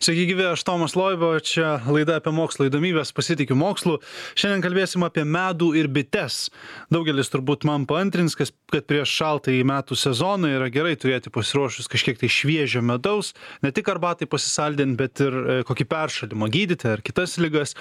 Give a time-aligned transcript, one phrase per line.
[0.00, 3.98] Sveiki gyvi, aš Tomas Loibo, čia laida apie mokslo įdomybės, pasitikiu mokslu.
[4.32, 6.46] Šiandien kalbėsim apie medų ir bites.
[6.88, 12.30] Daugelis turbūt man paantrins, kad prieš šaltąjį metų sezoną yra gerai turėti pasiruošus kažkiek tai
[12.32, 17.76] šviežio medaus, ne tik arbatai pasisaldinti, bet ir e, kokį peršalimą gydyti ar kitas lygas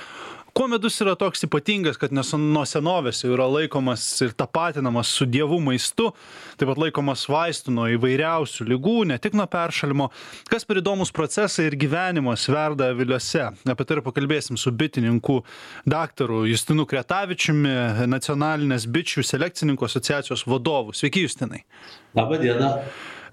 [0.54, 5.28] kuo medus yra toks ypatingas kad nes nuo senovės jau yra laikomas ir tapatinamas su
[5.30, 6.10] dievų maistu
[6.60, 10.10] taip pat laikomas vaistu nuo įvairiausių ligų ne tik nuo peršalimo.
[10.50, 13.46] Kas per įdomūs procesai ir gyvenimas verda aviliuose?
[13.70, 15.40] Apie tai ir pakalbėsim su bitininku
[15.90, 20.96] daktaru justinu kretavičiumi nacionalinės bičių selekcininkų asociacijos vadovu.
[20.98, 21.64] Sveiki justinai.
[22.18, 22.76] Laba diena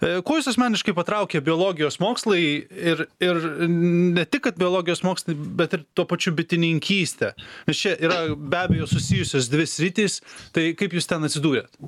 [0.00, 5.84] kuo jūs asmeniškai patraukė biologijos mokslai ir, ir ne tik, kad biologijos mokslai, bet ir
[5.96, 7.32] tuo pačiu bitininkystė?
[7.68, 10.20] Nes čia yra be abejo susijusios dvi sritys,
[10.56, 11.80] tai kaip jūs ten atsidūrėt?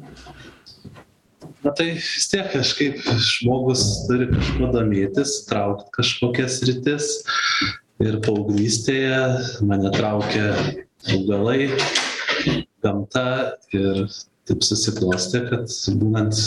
[1.64, 7.10] Na tai vis tiek kažkaip žmogus turi kažkuo domėtis, traukti kažkokias rytis.
[7.98, 10.44] Ir paauglystėje mane traukė
[11.16, 11.72] augalai,
[12.84, 13.24] gamta
[13.74, 14.04] ir
[14.46, 15.66] taip susiklostė, kad
[15.98, 16.38] būnant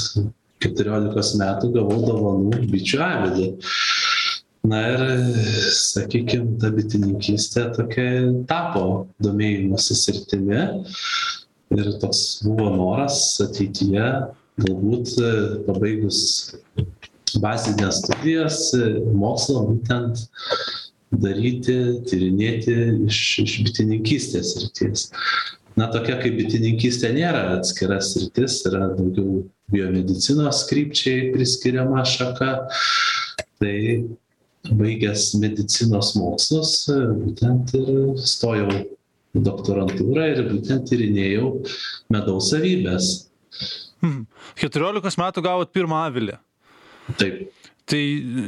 [0.61, 3.47] keturiolikos metų gavau dovanų bičių avilį.
[4.71, 5.01] Na ir,
[5.73, 8.09] sakykime, ta bitininkystė tokia
[8.49, 10.59] tapo domėjimosi sritimi
[11.73, 14.11] ir toks buvo noras ateityje,
[14.61, 15.15] galbūt
[15.65, 16.19] pabaigus
[17.41, 18.59] bazinės studijas,
[19.15, 20.25] mokslą būtent
[21.11, 22.75] daryti, tyrinėti
[23.07, 25.09] iš, iš bitininkystės ryties.
[25.79, 29.41] Na, tokia kaip bitininkystė nėra atskira sritis, yra daugiau
[29.71, 32.51] biomedicinos krypčiai priskiriama šaka.
[33.61, 33.77] Tai
[34.77, 37.89] baigęs medicinos mokslus, būtent ir
[38.21, 38.83] stojau
[39.33, 41.55] doktorantūrą ir būtent tyrinėjau
[42.13, 43.11] medaus savybės.
[44.01, 44.25] Hmm.
[44.59, 46.37] 14 metų gavot pirmą avilį.
[47.17, 47.49] Taip
[47.89, 48.01] tai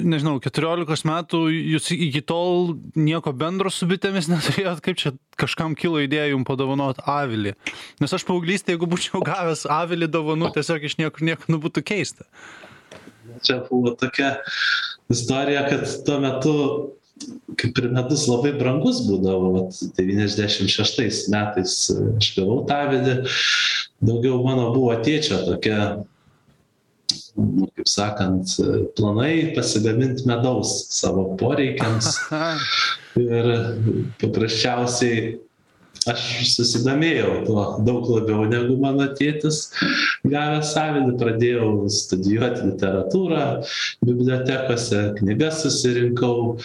[0.06, 4.82] nežinau keturiolikos metų jūs iki tol nieko bendro su bitėmis neturėjot?
[4.86, 7.56] Kaip čia kažkam kilo idėja jum padovanot avilį?
[8.04, 12.28] Nes aš paauglystėj jeigu būčiau gavęs avilį dovanų tiesiog iš niekur nieko nu būtų keista.
[13.44, 14.36] Čia buvo tokia
[15.12, 16.58] istorija kad tuo metu
[17.60, 23.16] kaip ir medus labai brangus būdavo vat devyniasdešim šeštais metais aš gavau tą avilį.
[24.04, 25.78] Daugiau mano buvo tėčio tokia
[27.36, 28.58] nu, kaip sakant,
[28.98, 32.12] planai pasigaminti medaus savo poreikiams.
[33.24, 33.50] Ir
[34.22, 35.34] paprasčiausiai
[36.10, 36.24] aš
[36.58, 39.70] susidomėjau tuo daug labiau negu mano tėtis
[40.28, 43.46] gavęs avilį, pradėjau studijuoti literatūrą
[44.04, 46.58] bibliotekose, knygas susirinkau,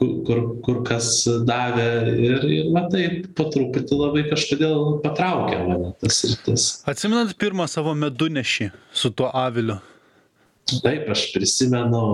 [0.00, 1.10] kur, kur, kur kas
[1.48, 6.68] davė ir, ir va taip po truputį labai kažkodėl patraukė mane tas rytis.
[6.90, 9.80] Atsimenat pirmą savo medunešį su tuo aviliu?
[10.70, 12.04] Taip, aš prisimenu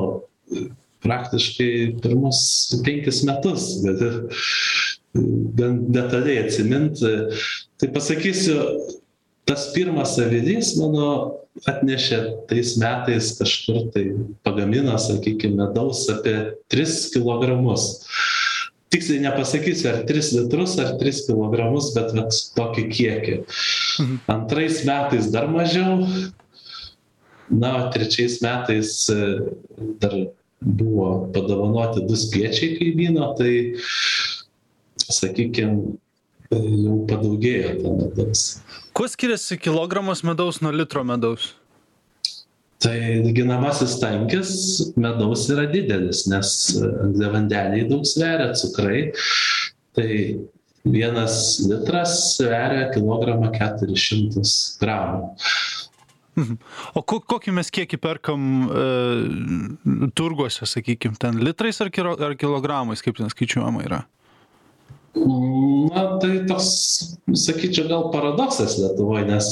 [1.04, 2.40] praktiškai pirmus
[2.84, 4.16] penkis metus, bet ir
[5.58, 7.12] gan detaliai atsiminti.
[7.80, 8.58] Tai pasakysiu,
[9.48, 12.18] tas pirmas avilys mano atnešė
[12.50, 14.04] tais metais kažkur tai
[14.46, 16.36] pagamino, sakykime, medaus apie
[16.72, 17.74] 3 kg.
[18.90, 23.36] Tiksliai nepasakysiu, ar 3 litrus, ar 3 kg, bet vat, tokį kiekį.
[24.02, 24.20] Mhm.
[24.34, 26.06] Antrais metais dar mažiau,
[27.50, 29.20] na o trečiais metais e,
[30.00, 30.14] dar
[30.60, 33.54] buvo padovanoti du spiečiai kaimyno tai
[35.10, 35.78] sakykim
[36.50, 38.44] e, jau padaugėjo to medaus.
[38.94, 41.54] Kuo skiriasi kilogramas medaus nuo litro medaus?
[42.80, 42.96] Tai
[43.26, 44.52] lyginamasis tankis
[44.96, 49.10] medaus yra didelis, nes angliavandeniai daug sveria, cukrai.
[49.96, 50.08] Tai
[50.84, 54.44] vienas litras sveria kilogramą 400
[54.80, 55.34] gramų.
[56.98, 58.86] O ko, kokį mes kiekį perkam e,
[60.18, 64.00] turguose, sakykime, ten litrais ar, kilo, ar kilogramais, kaip ten skaičiuojama yra?
[65.14, 66.68] Na, tai toks,
[67.34, 69.48] sakyčiau, gal paradoksas Lietuvoje, nes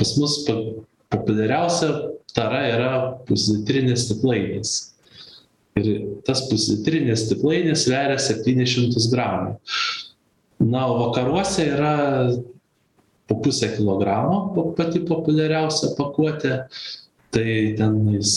[0.00, 0.38] pas mus
[1.12, 1.90] populiariausia
[2.36, 2.92] tara yra
[3.28, 4.76] puslitrinis stiklainis.
[5.78, 5.88] Ir
[6.26, 9.58] tas puslitrinis stiklainis sveria 700 gramų.
[10.58, 11.94] Na, o vakaruose yra
[13.28, 16.64] po pusę kilogramo pati populiariausia pakuotė.
[17.28, 18.30] Tai tenais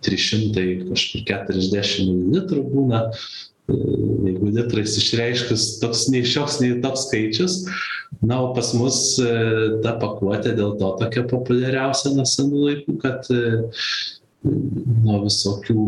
[0.00, 3.02] 300 kažkur 40 ml būna,
[3.68, 3.74] e,
[4.30, 7.58] jeigu litrais išreiškus toks nei šioks, nei toks skaičius.
[8.24, 9.28] Na, o pas mus e,
[9.84, 13.44] ta pakuotė dėl to tokia populiariausia nuo senų laikų, kad e,
[14.48, 15.84] nuo visokių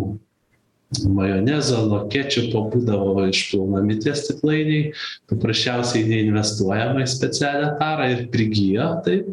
[1.08, 4.92] majonezo nuo kečupo būdavo išplaunami tie stiklainiai
[5.30, 9.30] paprasčiausiai neinvestuojama į specialią tarą ir prigijo taip.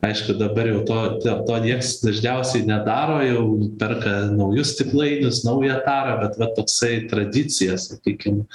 [0.00, 3.42] Aišku dabar jau to to to nieks dažniausiai nedaro jau
[3.80, 8.46] perka naujus stiklainius naują tarą bet va toksai tradicija sakykim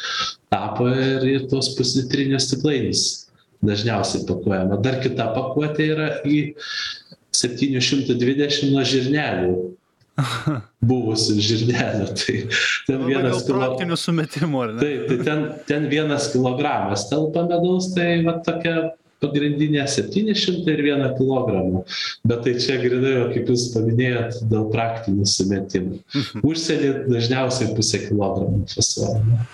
[0.50, 3.06] tapo ir ir tuos puslitrinius stiklainius
[3.66, 4.82] dažniausiai pakuojama.
[4.82, 6.40] Dar kita pakuotė yra į
[7.36, 9.75] septynių šimtų dvidešim nuo žirnelių
[10.90, 12.36] buvusių žirnelių tai
[12.88, 14.84] ten Labai vienas gal kilo praktinių sumetimų, ar ne?
[14.84, 15.42] taip tai ten
[15.72, 18.76] ten vienas kilogramas telpa medaus tai va tokia
[19.24, 21.84] pagrindinė septyni šimtai ir vieno kilogramo
[22.28, 26.44] bet tai čia grynai va kaip jūs paminėjot dėl praktinių sumetimų Mhm.
[26.48, 29.46] užsieny dažniausiai pusę kilogramo fasuojama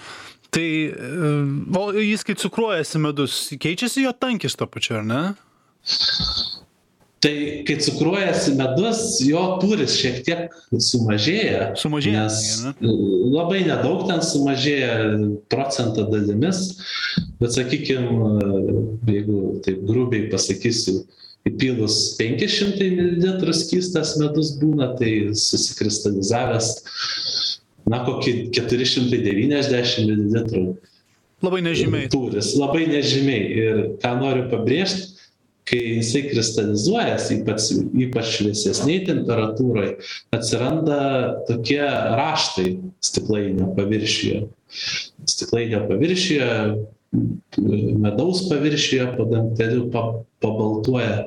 [0.52, 1.30] Tai, e,
[1.80, 5.20] o jis kai cukruojasi medus, keičiasi jo tankis to pačiu, ar ne?
[7.22, 12.38] Tai kai cukruojasi medus jo tūris šiek tiek sumažėja Sumažėja, nes
[12.82, 14.96] labai nedaug ten sumažėja
[15.54, 16.64] procento dalimis
[17.42, 18.08] bet sakykim
[19.10, 21.04] jeigu taip grubiai pasakysiu
[21.50, 26.74] įpylus penki šimtai mililitrų skystas medus būna tai susikristalizavęs
[27.92, 30.66] na kokį keturi šimtai devyniasdešim mililitrų
[31.42, 32.06] Labai nežymiai.
[32.14, 32.52] tūris.
[32.54, 33.46] Labai nežymiai.
[33.58, 35.11] Ir ką noriu pabrėžt
[35.72, 37.70] kai jisai kristalizuojasi ypač
[38.06, 39.92] ypač šviesesnėj temperatūroj
[40.36, 41.02] atsiranda
[41.48, 42.74] tokie raštai
[43.04, 44.44] stiklainio paviršiuje.
[45.32, 46.50] Stiklainio paviršiuje
[48.00, 50.04] medaus paviršiuje po dangteliu pa
[50.44, 51.26] pabaltuoja.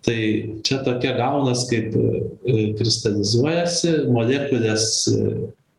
[0.00, 0.20] Tai
[0.64, 4.86] čia tokia gaunas kaip e, kristalizuojasi molekulės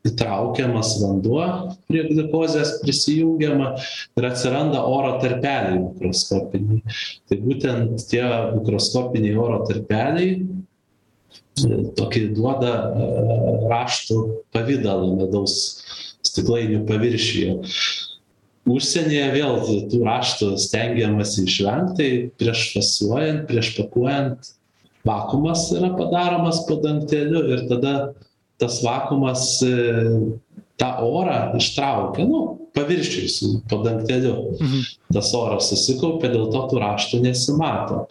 [0.08, 1.44] įtraukiamas vanduo
[1.90, 3.76] prie gliukozės prisijungiama
[4.18, 6.82] ir atsiranda oro tarpeliai mikroskopiniai.
[7.30, 8.24] Tai būtent tie
[8.56, 13.10] mikroskopiniai oro tarpeliai e, tokį duoda e,
[13.72, 14.22] raštų
[14.56, 15.60] pavidalą medaus
[16.26, 17.60] stiklainių paviršiuje.
[18.72, 19.56] Užsienyje vėl
[19.90, 22.10] tų raštų stengiamasi išvengt tai
[22.42, 24.52] prieš fasuojant prieš pakuojant
[25.06, 27.96] vakuumas yra padaromas po dangteliu ir tada
[28.62, 29.74] tas vakuumas e,
[30.82, 32.42] tą orą ištraukia nu
[32.78, 34.36] paviršiuj su po dangteliu.
[34.62, 34.88] Mhm.
[35.14, 38.06] tas oras susikaupia dėl to tų raštų nesimato.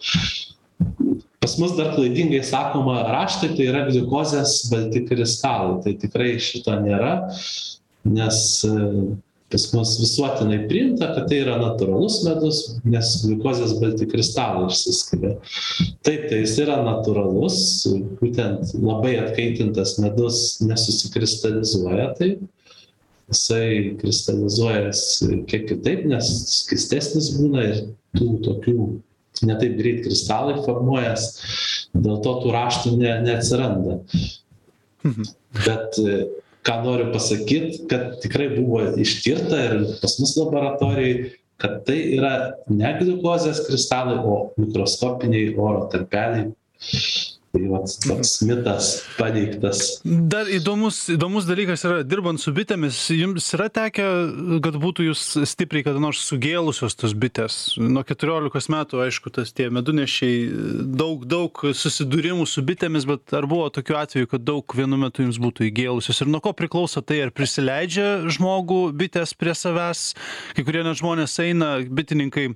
[1.41, 5.79] Pas mus dar klaidingai sakoma raštai tai yra gliukozės balti kristalai.
[5.81, 7.15] Tai tikrai šito nėra
[8.03, 8.73] nes e,
[9.51, 15.35] pas mus visuotinai priimta kad tai yra natūralus medus nes gliukozės balti kristalai išsiskiria.
[16.07, 17.59] Taip tai jis yra natūralus
[18.21, 22.43] būtent labai atkaitintas medus nesusikristalizuoja taip.
[23.31, 27.81] Jisai kristalizuojasi kiek kitaip nes skystesnis būna ir
[28.17, 28.77] tų tokių
[29.47, 31.29] ne taip greit kristalai formuojas
[31.95, 34.01] dėl to tų raštų ne neatsiranda.
[35.01, 35.25] Mhm.
[35.65, 35.97] bet
[36.67, 41.13] ką noriu pasakyt kad tikrai buvo ištirta ir pas mus laboratorijoj
[41.61, 42.33] kad tai yra
[42.69, 46.49] ne gliukozės kristalai o mikroskopiniai oro tarpeliai
[47.51, 53.67] tai vat toks mitas paneigtas Dar įdomus, įdomus dalykas yra, dirbant su bitėmis, jums yra
[53.73, 54.05] tekę,
[54.63, 57.57] kad būtų jūs stipriai kada nors sugėlusios tos bitės.
[57.81, 60.47] Nuo 14 metų, aišku, tas tie medunešiai,
[60.97, 65.39] daug, daug susidūrimų su bitėmis, bet ar buvo tokių atvejų, kad daug vienu metu jums
[65.41, 66.23] būtų įgėlusios?
[66.23, 70.11] Ir nuo ko priklauso tai, ar prisileidžia žmogų bitės prie savęs,
[70.55, 72.51] kai kurie net žmonės eina, bitininkai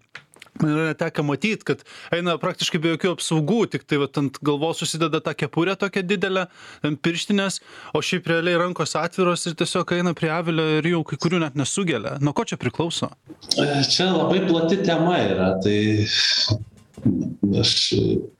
[0.61, 1.83] man yra tekę matyt kad
[2.15, 6.47] eina praktiškai be jokių apsaugų tiktai vat ant galvos užsideda tą kepurę tokią didelę
[6.83, 7.59] ten pirštines
[7.93, 11.59] o šiaip realiai rankos atviros ir tiesiog eina prie avilio ir jau kai kurių net
[11.59, 12.15] nesugelia.
[12.23, 13.11] Nuo ko čia priklauso?
[13.57, 15.77] E, čia labai plati tema yra tai
[17.59, 17.71] aš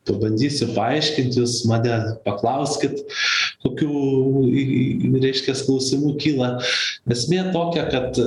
[0.08, 3.04] pabandysiu paaiškint jūs mane paklauskit
[3.66, 6.51] kokių reiškias klausimų kyla.
[7.12, 8.20] Esmė tokia kad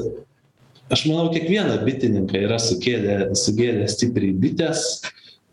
[0.91, 4.85] aš manau kiekvieną bitininką yra sukėlę sugėlę stipriai bitės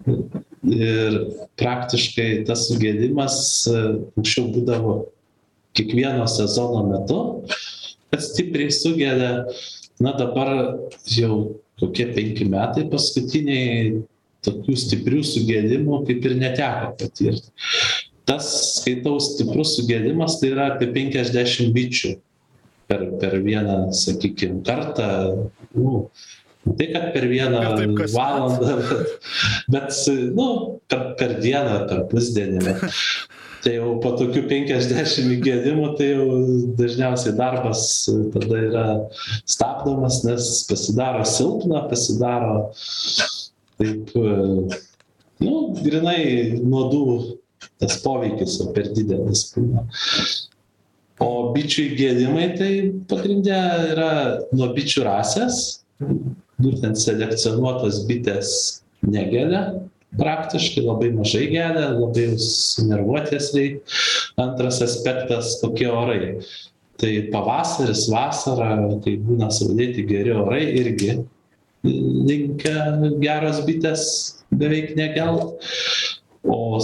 [0.05, 1.17] ir
[1.59, 3.37] praktiškai tas sugėdimas
[3.69, 3.83] e,
[4.19, 4.95] anksčiau būdavo
[5.75, 7.19] kiekvieno sezono metu
[8.13, 9.31] kad stipriai sugelia
[9.99, 10.51] na dabar
[11.09, 14.03] jau kokie penki metai paskutiniai
[14.45, 17.49] tokių stiprių sugedimų kaip ir neteko patirt
[18.25, 18.47] tas
[18.79, 22.15] skaitau stiprus sugedimas tai yra apie penkiasdešim bičių
[22.87, 25.09] per per vieną sakykim kartą
[25.75, 26.09] nu
[26.65, 27.61] ne tai kad per vieną
[28.13, 29.07] valandą bet
[29.69, 29.89] bet
[30.35, 32.95] nu per per dieną per pusdienį vat.
[33.65, 36.25] tai jau po tokių penkiasdešim įgedimų tai jau
[36.79, 37.85] dažniausiai darbas
[38.33, 38.85] tada yra
[39.45, 42.57] stabdomas nes pasidaro silpna pasidaro
[43.81, 44.13] taip
[45.45, 46.21] nu grynai
[46.63, 47.05] nuodų
[47.81, 49.85] tas poveikis jau per didelis būna
[51.23, 52.71] o bičių įgėdimai tai
[53.09, 53.59] pagrinde
[53.93, 54.11] yra
[54.55, 55.61] nuo bičių rasės
[56.61, 58.55] būtent selekcionuotos bitės
[59.05, 59.67] negelia
[60.19, 63.81] praktiškai labai mažai geria, labai sunervuotės reikia.
[64.41, 66.35] Antras aspektas, kokie orai.
[66.99, 71.17] Tai pavasaris, vasara, kai būna saulėti geri orai, irgi
[71.85, 74.05] linkia geros bitės
[74.55, 75.65] beveik negelt.
[76.45, 76.79] O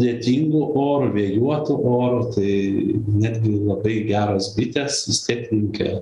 [0.00, 2.52] lietingų orų, vėjuotų orų, tai
[3.24, 6.00] netgi labai geros bitės vis tiek linkia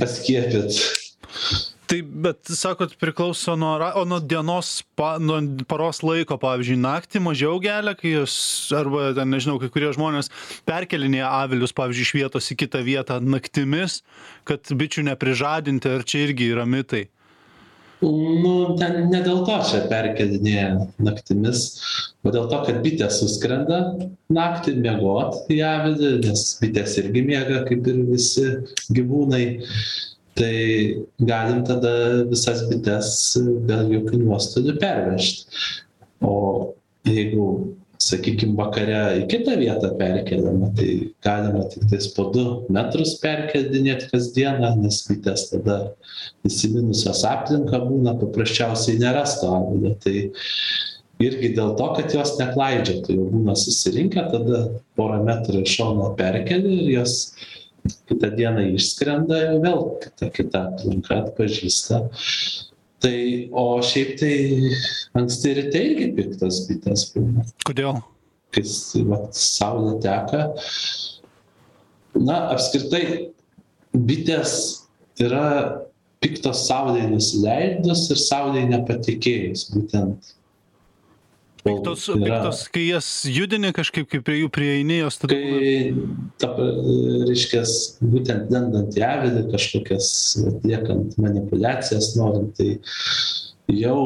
[0.00, 1.02] paskiepyti
[1.86, 7.22] tai bet sakot priklauso nuo ra o nuo dienos pa nuo paros laiko pavyzdžiui naktį
[7.24, 8.34] mažiau gelia kai jos
[8.76, 10.30] arba ten nežinau kai kurie žmonės
[10.68, 14.00] perkėlinėja avilius pavyzdžiui iš vietos į kitą vietą naktimis
[14.48, 17.06] kad bičių neprižadinti ar čia irgi yra mitai
[18.04, 21.64] Nu, ten ne dėl to čia perkelinėja naktimis,
[22.24, 23.80] o dėl to, kad bitės suskrenda
[24.32, 28.46] naktį miegot į avilį, nes bitės irgi miega kaip ir visi
[28.94, 29.46] gyvūnai.
[30.34, 30.54] Tai
[31.22, 33.10] galim tada visas bites
[33.68, 35.44] be jokių nuostolių pervežt.
[36.26, 36.34] O
[37.06, 37.46] jeigu
[38.04, 40.88] sakykim vakare į kitą vietą perkeliama tai
[41.24, 42.44] galima tiktais po du
[42.74, 45.78] metrus perkeldinėt kasdieną nes bitės tada
[46.48, 50.26] įsiminusios aplinką būna paprasčiausiai neras to avilio tai
[51.22, 54.62] irgi dėl to kad jos neklaidžiotų jau būna susirinkę tada
[54.98, 57.18] porą metrų į šoną perkeli ir jos
[58.08, 62.04] kitą dieną išskrenda jau vėl kita kita aplinka atpažįsta
[63.04, 64.34] tai o šiaip tai
[65.20, 68.00] anksti ryte irgi piktos bitės būna kodėl?
[68.54, 68.64] Kai
[69.10, 70.44] vat saulė teka.
[72.14, 73.32] Na apskritai
[73.94, 74.54] bitės
[75.22, 75.46] yra
[76.24, 80.34] piktos saulei nusileidus ir saulei nepatekėjus būtent
[81.64, 85.32] Piktos, yra, piktos, kai jas judini kažkaip, kai prie jų prieini, jos tada...
[85.32, 85.94] Kai,
[86.42, 86.50] ta,
[87.30, 87.62] reiškia,
[88.04, 90.08] būtent dendant į avilį kažkokias,
[90.50, 92.74] atliekant manipulacijas norint, tai
[93.72, 94.00] jau,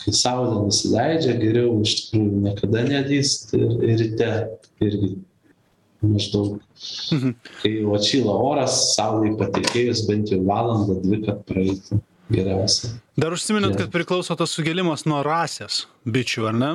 [0.00, 4.30] kai saulė nusileidžia, geriau iš tikrųjų niekada nelyst ir, ir ryte
[4.80, 5.12] irgi
[6.02, 6.62] maždaug.
[7.12, 7.34] Mhm.
[7.60, 12.00] Kai atšyla oras, saulė patekėjus bent jau valandą, dvi, kad praeitų
[12.32, 12.94] geriausia.
[13.20, 16.72] Dar užsiminėt, kad priklauso tas sugėlimas nuo rasės bičių, ar ne?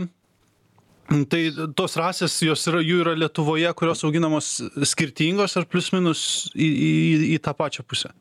[1.07, 1.41] Tai
[1.77, 4.57] tos rasės, jos yra, jų yra Lietuvoje, kurios auginamos
[4.91, 6.91] skirtingos ar plius minus į, į,
[7.31, 8.11] į tą pačią pusę?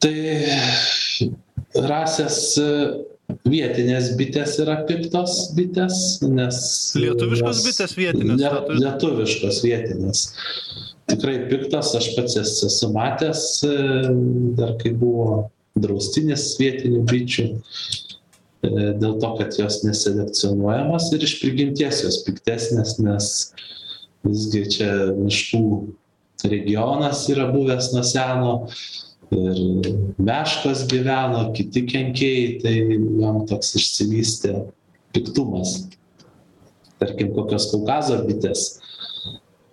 [0.00, 0.14] Tai
[1.84, 2.38] rasės
[3.44, 6.62] vietinės bitės yra piktos bitės, nes.
[6.96, 8.40] Lietuviškos bitės vietinės?
[8.40, 10.24] Liet, lietuviškos vietinės.
[11.12, 13.44] Tikrai piktos, aš pats esu matęs,
[14.56, 18.07] dar kai buvo draustinis vietinių bičių E,
[18.62, 23.30] dėl to, kad jos neselekcionuojamos ir iš prigimties jos piktesnės, nes
[24.26, 25.64] visgi čia miškų
[26.48, 28.52] regionas yra buvęs nuo seno
[29.34, 29.60] ir
[30.18, 32.74] meškos gyveno, kiti kenkėjai, tai
[33.22, 34.54] jam toks išsivystė
[35.14, 35.84] piktumas.
[36.98, 38.80] Tarkim, kokios Kaukazo bitės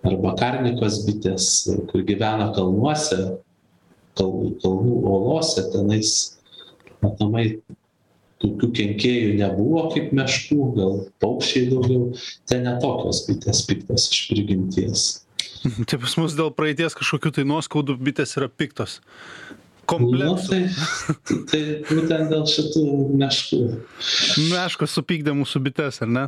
[0.06, 3.40] arba Karnikos bitės, kur gyvena kalnuose,
[4.16, 6.12] kalnų olose, tenais
[7.02, 7.48] matomai
[8.42, 12.10] tokių kenkėjų nebuvo kaip meškų, gal paukščiai daugiau,
[12.50, 15.06] ten netokios bitės piktos iš prigimties.
[15.88, 19.00] Tai pas mus dėl praeities kažkokių tai nuoskaudų bitės yra piktos
[19.88, 20.58] kompleksų.
[20.60, 22.82] Nu, tai, tai būtent dėl šitų
[23.20, 23.60] meškų.
[24.52, 26.24] Meškos supykdė mūsų bites, ar ne?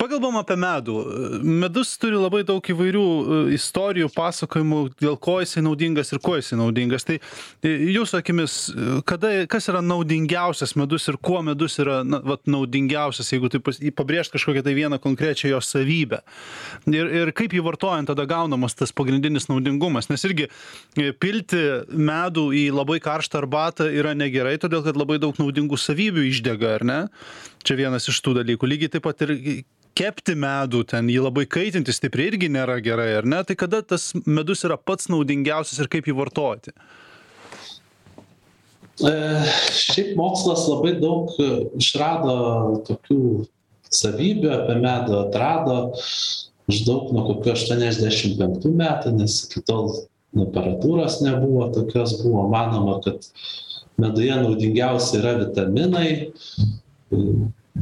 [0.00, 0.96] Pakalbam apie medų.
[1.42, 6.58] Medus turi labai daug įvairių e, istorijų, pasakojimų, dėl ko jisai naudingas ir kuo jisai
[6.60, 7.06] naudingas.
[7.08, 8.58] Tai e, jūsų akimis,
[9.08, 13.62] kada, kas yra naudingiausias medus ir kuo medus yra na, vat, naudingiausias, jeigu tai
[13.96, 16.22] pabrėžt kažkokią tai vieną konkrečią jo savybę.
[16.90, 20.10] Ir, ir kaip jį vartojant tada gaunamas tas pagrindinis naudingumas.
[20.12, 21.60] Nes irgi e, pilti
[21.94, 26.86] medų į labai karštą arbatą yra negerai, todėl kad labai daug naudingų savybių išdega, ar
[26.86, 27.00] ne?
[27.64, 28.68] Čia vienas iš tų dalykų.
[28.72, 29.36] Lygiai taip pat ir
[29.98, 33.42] kepti medų, ten jį labai kaitinti stipriai irgi nėra gerai, ar ne?
[33.46, 36.74] Tai kada tas medus yra pats naudingiausias ir kaip jį vartoti?
[39.00, 39.12] E,
[39.72, 41.32] šiaip mokslas labai daug
[41.80, 42.34] išrado
[42.88, 43.20] tokių
[43.90, 45.76] savybių apie medų, atrado
[46.70, 49.90] maždaug nuo kokių 85 metų, nes iki tol
[50.36, 53.26] aparatūros nebuvo tokios, buvo manoma, kad
[54.00, 56.10] meduje naudingiausia yra vitaminai,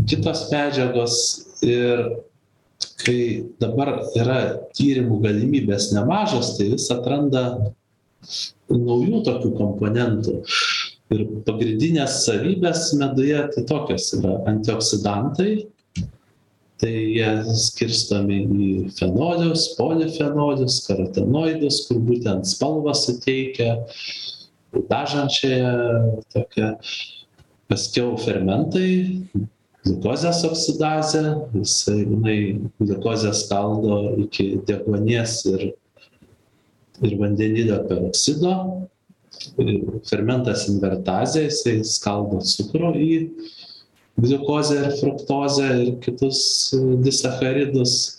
[0.09, 1.19] kitos medžiagos
[1.67, 2.05] ir
[2.99, 3.21] kai
[3.63, 4.41] dabar yra
[4.77, 7.45] tyrimų galimybės nemažos, tai vis atranda
[8.73, 10.43] naujų tokių komponentų.
[11.15, 15.53] Ir pagrindinės savybės meduje tai tokios yra antioksidantai,
[16.79, 23.77] tai jie skirstomi į fenolius polifenolius karotenoidus kur būtent spalvą suteikia
[24.91, 25.73] dažančiąją
[26.35, 26.73] tokią
[27.69, 28.91] paskiau fermentai
[29.85, 31.25] gliukozės oksidazė
[31.57, 32.39] jisai jinai
[32.81, 35.71] gliukozę skaldo iki deguonies ir
[37.03, 38.55] ir vandenilio peroksido.
[40.09, 43.13] Fermentas invertazė jisai skaldo cukrų į
[44.19, 46.41] gliukozę ir fruktozę ir kitus
[47.05, 48.19] disacharidus.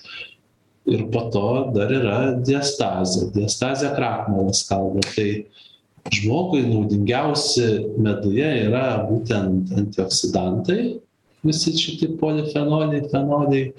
[0.90, 3.28] Ir po to dar yra diastazė.
[3.36, 5.28] Diastazė krakmolą skaldo tai
[6.10, 7.68] žmogui naudingiausi
[8.02, 10.80] meduje yra būtent antioksidantai
[11.46, 13.70] visi šitie polifenoliai fenoliai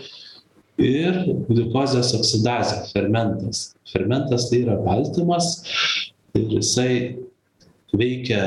[0.80, 3.72] ir gliukozės oksidazė fermentas.
[3.90, 5.50] Fermentas tai yra baltymas
[6.38, 6.92] ir jisai
[7.92, 8.44] veikia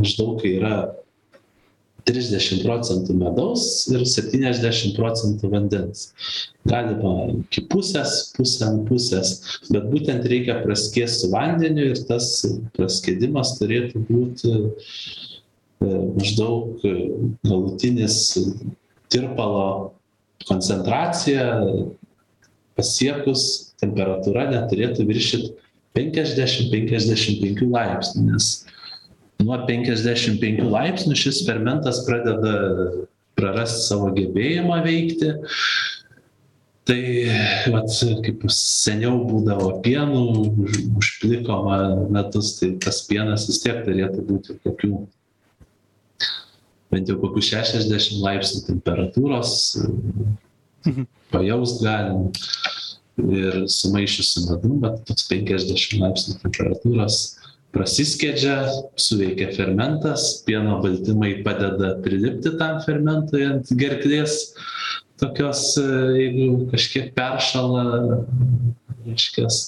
[0.00, 0.76] maždaug kai yra
[2.08, 6.10] trisdešim procentų medaus ir septyniasdešim procentų vandens.
[6.68, 9.34] Galima iki pusės pusę ant pusės
[9.70, 12.28] bet būtent reikia praskiest su vandeniu ir tas
[12.76, 14.68] praskiedimas turėtų būti e,
[16.18, 16.84] maždaug
[17.46, 18.20] galutinis
[19.12, 19.92] tirpalo
[20.48, 21.48] koncentracija
[22.78, 25.50] pasiekus temperatūra neturėtų viršyt
[25.96, 28.52] penkiasdešim penkiasdešim penkių laipsnių nes
[29.42, 32.54] nuo penkiasdešim penkių laipsnių šis fermentas pradeda
[33.38, 35.32] prarast savo gebėjimą veikti
[36.88, 37.00] tai
[37.70, 37.90] vat
[38.26, 40.22] kaip seniau būdavo pienu
[40.66, 41.80] už užplikoma
[42.12, 44.94] medus tai tas pienas vis tiek turėtų būti kokių
[46.92, 49.54] bent jau kokių šešiasdešim laipsnių temperatūros
[50.86, 51.06] Mhm.
[51.30, 52.30] pajaust galim
[53.38, 57.18] ir sumaišius su medum vat toks penkiasdešim laipsnių temperatūros
[57.72, 58.56] prasiskiedžia
[59.00, 64.52] suveikia fermentas pieno baltymai padeda prilipti tam fermentui ant gerklės
[65.22, 67.84] tokios jeigu kažkiek peršąla
[69.06, 69.64] reiškias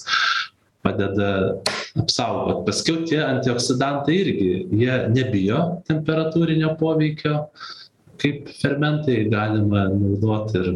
[0.85, 1.29] padeda
[1.97, 2.61] apsaugot.
[2.67, 7.47] Paskiau tie antioksidantai irgi jie nebijo temperatūrinio poveikio
[8.21, 10.69] kaip fermentai galima naudot ir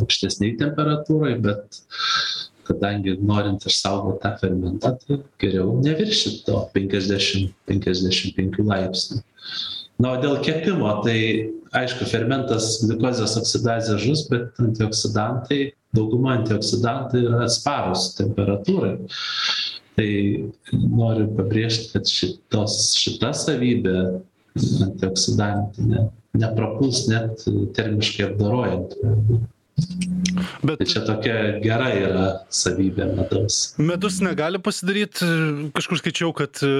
[0.00, 1.82] aukštesnėj temperatūroj bet
[2.66, 9.20] kadangi norint išsaugot tą fermentą tai geriau neviršyt to penkiasdešim penkiasdešim penkių laipsnių.
[10.02, 11.18] Na o dėl kepimo tai
[11.78, 15.60] aišku fermentas gliukozės oksidazė žus bet antioksidantai
[15.94, 18.96] dauguma antioksidantų yra atsparūs temperatūrai.
[19.94, 20.10] Tai
[20.74, 23.98] noriu pabrėžt kad šitos šita savybė
[24.88, 27.44] antioksidantinė neprapuls net
[27.76, 28.96] termiškai apdorojant
[30.64, 33.74] Bet Tai čia tokia gera yra savybė medaus.
[33.78, 35.18] medus negali pasidaryt,
[35.74, 36.70] kažkur skaičiau, kad e,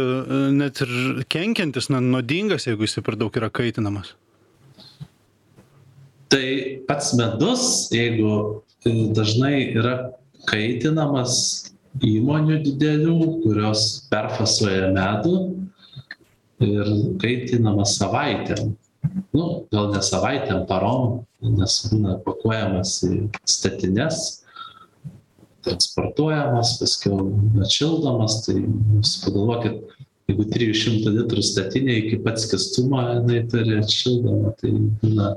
[0.55, 4.15] net ir kenkiantis, na, nuodingas, jeigu jis per daug yra kaitinamas.
[6.31, 6.47] Tai
[6.89, 8.31] pats medus, jeigu
[8.87, 9.97] e, dažnai yra
[10.49, 11.37] kaitinamas
[12.03, 15.37] įmonių didelių, kurios perfasuoja medų
[16.63, 18.75] ir kaitinamas savaitėm.
[19.35, 23.15] Nu, gal ne savaitėm, parom, nes būna pakuojamas į
[23.49, 24.23] statines,
[25.65, 27.29] transportuojamas, paskiau
[27.65, 29.81] atšildomas, tai jūs pagalvokit,
[30.29, 35.35] jeigu 300 litrų statinė iki pat skistumo jinai turi atšildomą, tai būna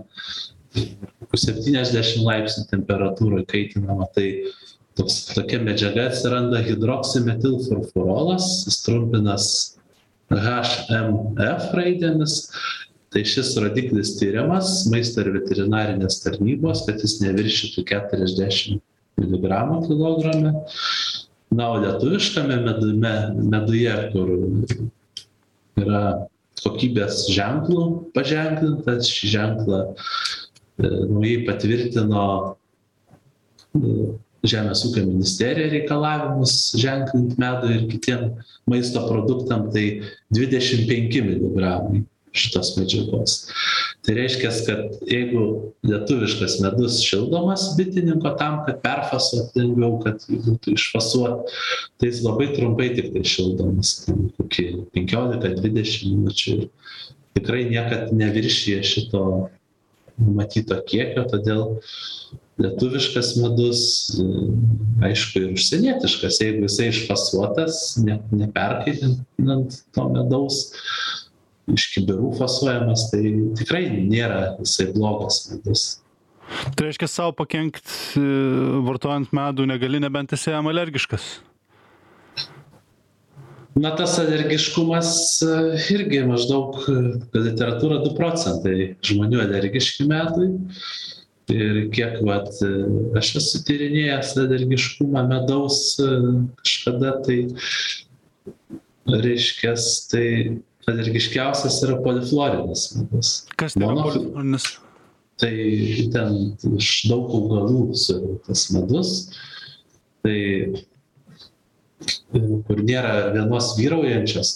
[0.78, 4.28] 70 laipsnių temperatūroje kaitinama, tai
[5.00, 9.50] toks, tokia medžiaga atsiranda hidroksimetilfurfurolas, jis trumpinas
[10.32, 12.40] HMF raidėmis,
[13.14, 18.80] tai šis rodiklis tyriamas maisto ir veterinarinės tarnybos, kad jis neviršytų 40
[19.18, 20.54] mg kilograme.
[21.48, 23.14] Na, o lietuviškame medume,
[23.48, 24.34] meduje, kur
[25.80, 26.02] yra
[26.60, 27.86] kokybės ženklų
[28.18, 32.30] paženklintas, šį ženklą e, naujai patvirtino
[33.78, 34.14] e,
[34.48, 38.22] Žemės ūkio ministerija reikalavimus ženklint medų ir kitiem
[38.70, 40.04] maisto produktam, tai
[40.38, 42.04] 25 mg
[42.36, 43.36] šitos medžiagos.
[44.06, 45.44] Tai reiškia, kad jeigu
[45.88, 51.52] lietuviškas medus šildomas bitininko tam, kad perfasuot lengviau, kad būtų išfasuot,
[52.00, 53.94] tai jis labai trumpai tik tai šildomas,
[54.40, 56.58] kokį 15-20 minučių.
[57.38, 59.24] Tikrai niekad neviršyje šito
[60.18, 61.64] numatyto kiekio, todėl
[62.58, 63.82] lietuviškas medus,
[65.06, 70.64] aišku, ir užsienietiškas, jeigu jisai išfasuotas, ne, neperkaitinant to medaus,
[71.74, 75.88] iš kibirų fasuojamas, tai tikrai nėra jisai blogas medus.
[76.48, 78.22] Tai reiškia, savo pakenkti
[78.88, 81.26] vartojant medų negali, nebent esi jam alergiškas.
[83.78, 85.12] Na, tas alergiškumas
[85.94, 86.80] irgi maždaug,
[87.36, 90.56] literatūra 2 procentai žmonių alergiški medui.
[91.54, 92.50] Ir kiek, vat,
[93.20, 95.78] aš esu tyrinėjęs alergiškumą medaus
[96.64, 97.38] kažkada, tai
[99.08, 99.76] reiškia,
[100.12, 100.26] tai
[100.88, 103.32] alergiškiausias yra poliflorinis medus.
[103.60, 104.68] Kas tai yra poliflorinis?
[105.38, 105.54] Tai
[106.14, 106.38] ten
[106.80, 109.12] iš daug augalų surinktas medus.
[110.26, 110.38] Tai
[112.68, 114.52] kur nėra vienos vyraujančios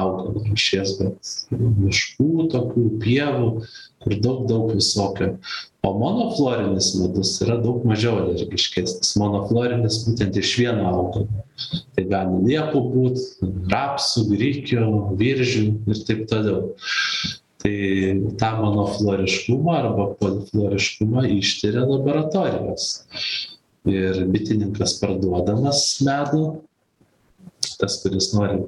[0.00, 3.50] augalų rūšies, bet miškų, tokių pievų,
[4.02, 5.34] kur daug, daug visokio.
[5.86, 9.14] O monoflorinis medus yra daug mažiau alergiškesnis.
[9.20, 11.44] Monoflorinis būtent iš vieno augalo.
[11.96, 14.88] Tai gali liepų būti, rapsų, grįkių,
[15.20, 16.74] viržių ir taip toliau.
[17.60, 17.76] Tai
[18.40, 22.90] tą monofloriškumą arba polifloriškumą ištyria laboratorijos.
[23.88, 26.42] Ir bitininkas parduodamas medų,
[27.80, 28.60] tas, kuris nori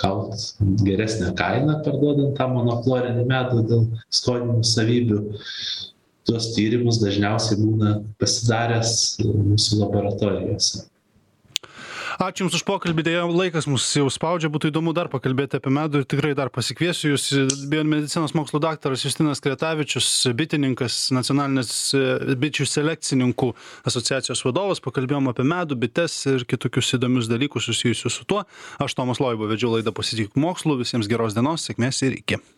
[0.00, 3.86] gauti geresnę kainą parduodant tą monoflorinį medų dėl
[4.20, 5.20] skoninių savybių,
[6.28, 10.86] tuos tyrimus dažniausiai būna pasidaręs mūsų laboratorijose.
[12.20, 16.02] Ačiū Jums už pokalbį, dėja laikas mus jau spaudžia, būtų įdomu dar pakalbėti apie medų
[16.02, 17.24] ir tikrai dar pasikviesiu Jūs,
[17.72, 23.48] biomedicinos mokslo daktaras Justinas Kretavičius, bitininkas, nacionalinės e, bičių selekcininkų
[23.88, 28.44] asociacijos vadovas, pakalbėjom apie medų, bites ir kitokius įdomius dalykus susijusius su tuo.
[28.84, 32.44] Aš Tomas Loibo vedžiau laidą pasitikų mokslu, visiems geros dienos, sėkmės ir iki.